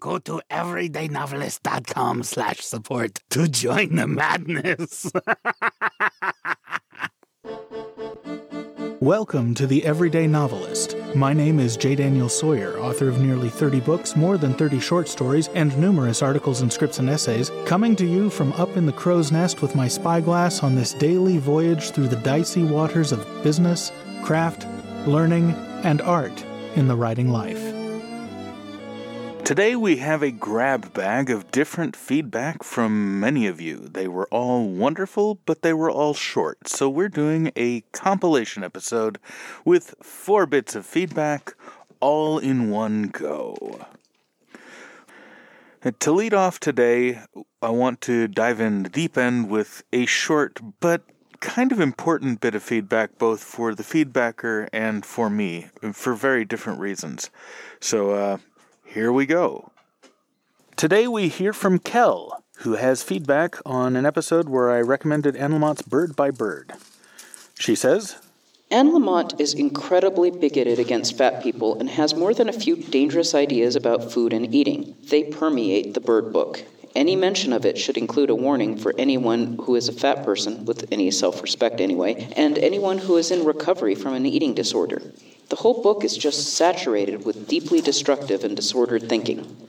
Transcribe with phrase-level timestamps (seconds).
[0.00, 5.12] go to everydaynovelist.com slash support to join the madness.
[9.00, 10.94] Welcome to The Everyday Novelist.
[11.14, 11.94] My name is J.
[11.94, 16.60] Daniel Sawyer, author of nearly 30 books, more than 30 short stories, and numerous articles
[16.60, 19.88] and scripts and essays, coming to you from up in the crow's nest with my
[19.88, 23.90] spyglass on this daily voyage through the dicey waters of business,
[24.22, 24.66] craft,
[25.06, 26.44] learning, and art
[26.76, 27.79] in the writing life.
[29.50, 33.78] Today we have a grab bag of different feedback from many of you.
[33.78, 36.68] They were all wonderful, but they were all short.
[36.68, 39.18] So we're doing a compilation episode
[39.64, 41.56] with four bits of feedback
[41.98, 43.80] all in one go.
[45.98, 47.18] To lead off today,
[47.60, 51.02] I want to dive in the deep end with a short but
[51.40, 56.44] kind of important bit of feedback both for the feedbacker and for me for very
[56.44, 57.30] different reasons.
[57.80, 58.38] So, uh,
[58.90, 59.70] here we go.
[60.74, 65.52] Today we hear from Kell, who has feedback on an episode where I recommended Anne
[65.52, 66.72] Lamott's Bird by Bird.
[67.58, 68.16] She says,
[68.68, 73.34] Anne Lamott is incredibly bigoted against fat people and has more than a few dangerous
[73.34, 74.96] ideas about food and eating.
[75.08, 76.64] They permeate the Bird book.
[76.96, 80.64] Any mention of it should include a warning for anyone who is a fat person,
[80.64, 85.00] with any self respect anyway, and anyone who is in recovery from an eating disorder.
[85.50, 89.68] The whole book is just saturated with deeply destructive and disordered thinking.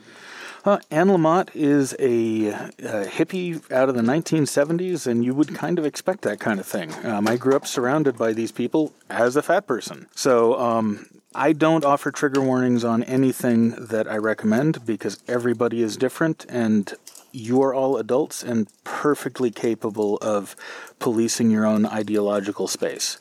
[0.64, 5.80] Uh, Anne Lamott is a, a, hippie out of the 1970s, and you would kind
[5.80, 6.94] of expect that kind of thing.
[7.04, 10.08] Um, I grew up surrounded by these people as a fat person.
[10.14, 15.98] So um, I don't offer trigger warnings on anything that I recommend because everybody is
[15.98, 16.94] different, and
[17.32, 20.56] you are all adults and perfectly capable of
[21.00, 23.18] policing your own ideological space.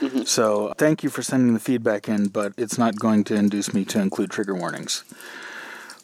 [0.00, 0.22] Mm-hmm.
[0.22, 3.84] So thank you for sending the feedback in, but it's not going to induce me
[3.86, 5.04] to include trigger warnings.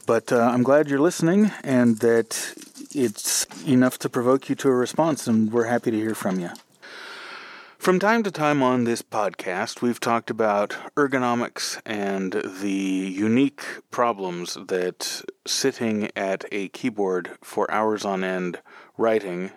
[0.06, 2.54] But uh, I'm glad you're listening and that
[2.94, 6.50] it's enough to provoke you to a response, and we're happy to hear from you.
[7.84, 14.54] From time to time on this podcast, we've talked about ergonomics and the unique problems
[14.54, 18.60] that sitting at a keyboard for hours on end
[18.96, 19.50] writing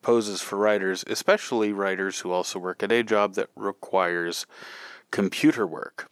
[0.00, 4.46] poses for writers, especially writers who also work a day job that requires
[5.10, 6.10] computer work.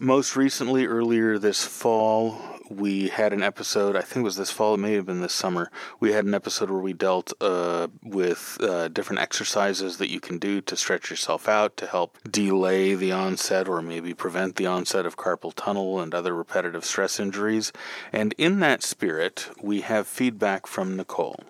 [0.00, 3.96] Most recently, earlier this fall, we had an episode.
[3.96, 4.74] I think it was this fall.
[4.74, 5.70] It may have been this summer.
[6.00, 10.38] We had an episode where we dealt uh, with uh, different exercises that you can
[10.38, 15.06] do to stretch yourself out to help delay the onset or maybe prevent the onset
[15.06, 17.72] of carpal tunnel and other repetitive stress injuries.
[18.12, 21.40] And in that spirit, we have feedback from Nichole,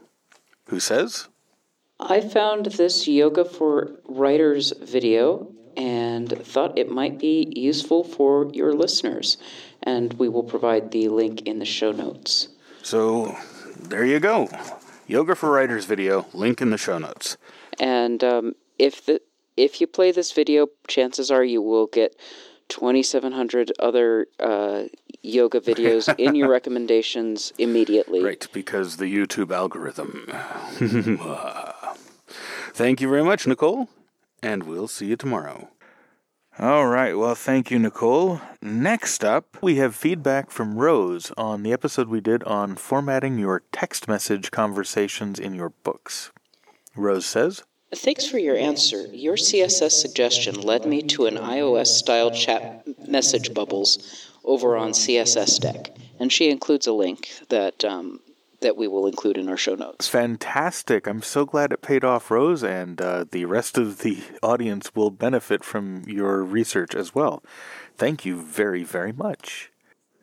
[0.67, 1.29] who says,
[1.99, 8.73] I found this Yoga for Writers video and thought it might be useful for your
[8.73, 9.37] listeners.
[9.83, 12.49] And we will provide the link in the show notes.
[12.83, 13.37] So
[13.79, 14.49] there you go.
[15.07, 17.37] Yoga for Writers video, link in the show notes.
[17.79, 19.21] And um, if the
[19.57, 22.15] if you play this video, chances are you will get
[22.69, 24.85] 2,700 other uh,
[25.23, 28.23] yoga videos in your recommendations immediately.
[28.23, 30.27] Right, because the YouTube algorithm.
[32.73, 33.89] Thank you very much, Nichole,
[34.47, 35.69] and we'll see you tomorrow.
[36.59, 38.41] All right, well, thank you, Nichole.
[38.63, 43.63] Next up, we have feedback from Rose on the episode we did on formatting your
[43.73, 46.31] text message conversations in your books.
[46.95, 47.65] Rose says,
[47.95, 49.07] Thanks for your answer.
[49.13, 55.61] Your CSS suggestion led me to an iOS style chat message bubbles over on CSS
[55.61, 55.91] Deck.
[56.19, 58.21] And she includes a link that um,
[58.67, 60.09] that we will include in our show notes.
[60.09, 61.07] Fantastic.
[61.07, 65.13] I'm so glad it paid off, Rose, and uh, the rest of the audience will
[65.13, 67.45] benefit from your research as well.
[67.97, 69.71] Thank you very, very much.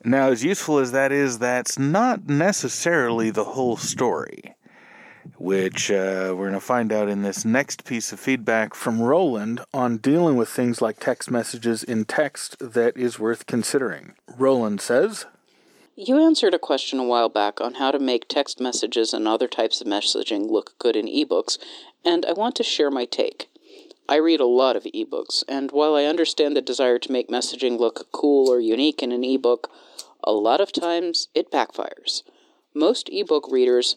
[0.04, 4.56] Now, as useful as that is, that's not necessarily the whole story,
[5.38, 9.62] which uh, we're going to find out in this next piece of feedback from Roland
[9.74, 14.16] on dealing with things like text messages in text that is worth considering.
[14.38, 15.28] Roland says,
[15.96, 19.48] you answered a question a while back on how to make text messages and other
[19.48, 21.60] types of messaging look good in ebooks,
[22.04, 23.48] and I want to share my take.
[24.10, 27.80] I read a lot of ebooks, and while I understand the desire to make messaging
[27.80, 29.70] look cool or unique in an ebook,
[30.24, 32.24] a lot of times it backfires.
[32.74, 33.96] Most ebook readers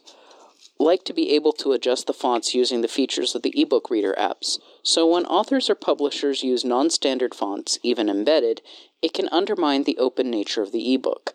[0.79, 4.15] like to be able to adjust the fonts using the features of the ebook reader
[4.19, 4.59] apps.
[4.83, 8.61] So when authors or publishers use non standard fonts, even embedded,
[9.01, 11.35] it can undermine the open nature of the ebook.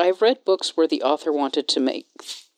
[0.00, 2.06] I've read books where the author wanted to make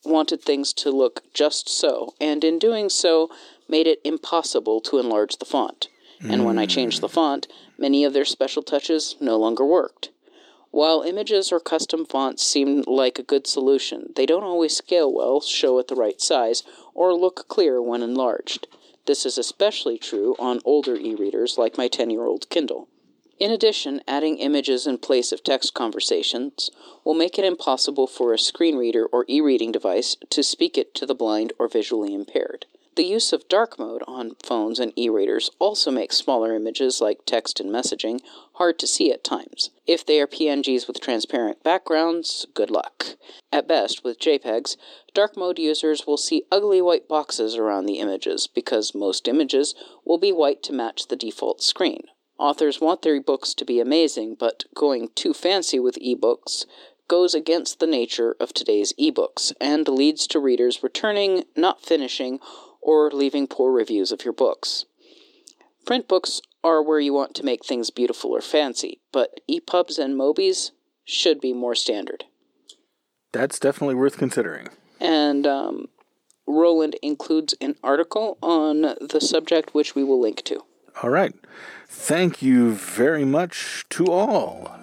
[0.04, 3.30] wanted things to look just so, and in doing so,
[3.68, 5.88] made it impossible to enlarge the font.
[6.24, 7.14] And when I changed the hmm.
[7.14, 10.10] font, many of their special touches no longer worked.
[10.70, 15.40] While images or custom fonts seem like a good solution, they don't always scale well,
[15.40, 16.62] show at the right size,
[16.94, 18.68] or look clear when enlarged.
[19.06, 22.88] This is especially true on older e readers like my 10 year old Kindle.
[23.42, 26.70] In addition, adding images in place of text conversations
[27.02, 30.94] will make it impossible for a screen reader or e reading device to speak it
[30.94, 32.66] to the blind or visually impaired.
[32.94, 37.26] The use of dark mode on phones and e readers also makes smaller images like
[37.26, 38.20] text and messaging
[38.52, 39.70] hard to see at times.
[39.88, 43.16] If they are PNGs with transparent backgrounds, good luck.
[43.50, 44.76] At best, with JPEGs,
[45.14, 49.74] dark mode users will see ugly white boxes around the images because most images
[50.04, 52.04] will be white to match the default screen.
[52.42, 56.66] Authors want their books to be amazing, but going too fancy with ebooks
[57.06, 62.40] goes against the nature of today's ebooks and leads to readers returning, not finishing,
[62.80, 64.86] or leaving poor reviews of your books.
[65.86, 70.16] Print books are where you want to make things beautiful or fancy, but EPUBs and
[70.16, 70.72] MOBIs
[71.04, 72.24] should be more standard.
[73.30, 74.66] That's definitely worth considering.
[74.98, 75.86] And um,
[76.48, 80.64] Roland includes an article on the subject, which we will link to.
[81.02, 81.34] All right.
[81.88, 84.74] Thank you very much to all,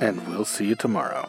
[0.00, 1.28] and we'll see you tomorrow.